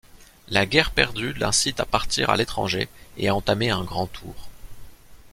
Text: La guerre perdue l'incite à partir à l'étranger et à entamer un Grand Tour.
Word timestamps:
La 0.47 0.65
guerre 0.65 0.89
perdue 0.89 1.31
l'incite 1.33 1.79
à 1.79 1.85
partir 1.85 2.31
à 2.31 2.35
l'étranger 2.35 2.89
et 3.17 3.27
à 3.27 3.35
entamer 3.35 3.69
un 3.69 3.83
Grand 3.83 4.07
Tour. 4.07 4.49